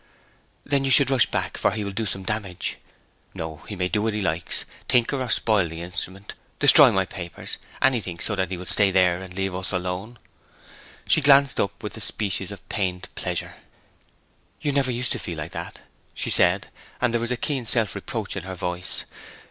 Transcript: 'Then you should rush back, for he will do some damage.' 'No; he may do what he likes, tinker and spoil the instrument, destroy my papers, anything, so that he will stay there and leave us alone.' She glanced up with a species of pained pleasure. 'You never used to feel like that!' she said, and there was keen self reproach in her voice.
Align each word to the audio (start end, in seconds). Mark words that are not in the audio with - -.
'Then 0.65 0.83
you 0.83 0.89
should 0.89 1.11
rush 1.11 1.27
back, 1.27 1.59
for 1.59 1.69
he 1.69 1.83
will 1.83 1.91
do 1.91 2.07
some 2.07 2.23
damage.' 2.23 2.77
'No; 3.35 3.57
he 3.67 3.75
may 3.75 3.87
do 3.87 4.01
what 4.01 4.15
he 4.15 4.21
likes, 4.23 4.65
tinker 4.87 5.21
and 5.21 5.29
spoil 5.31 5.69
the 5.69 5.83
instrument, 5.83 6.33
destroy 6.57 6.91
my 6.91 7.05
papers, 7.05 7.59
anything, 7.83 8.17
so 8.17 8.33
that 8.35 8.49
he 8.49 8.57
will 8.57 8.65
stay 8.65 8.89
there 8.89 9.21
and 9.21 9.35
leave 9.35 9.53
us 9.53 9.71
alone.' 9.71 10.17
She 11.07 11.21
glanced 11.21 11.59
up 11.59 11.83
with 11.83 11.95
a 11.97 12.01
species 12.01 12.49
of 12.51 12.67
pained 12.67 13.09
pleasure. 13.13 13.57
'You 14.59 14.71
never 14.71 14.91
used 14.91 15.11
to 15.11 15.19
feel 15.19 15.37
like 15.37 15.51
that!' 15.51 15.81
she 16.15 16.31
said, 16.31 16.69
and 16.99 17.13
there 17.13 17.21
was 17.21 17.31
keen 17.39 17.67
self 17.67 17.93
reproach 17.93 18.35
in 18.35 18.41
her 18.41 18.55
voice. 18.55 19.05